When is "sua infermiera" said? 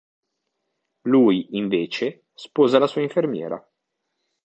2.87-3.63